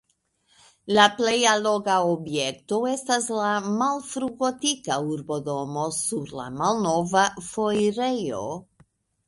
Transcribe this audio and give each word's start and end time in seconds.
La 0.97 1.03
plej 1.17 1.35
alloga 1.49 1.97
objekto 2.13 2.79
estas 2.93 3.27
la 3.41 3.51
malfrugotika 3.83 4.99
urbodomo 5.13 5.87
sur 6.01 6.35
la 6.41 6.49
Malnova 6.59 7.31
Foirejo. 7.53 8.45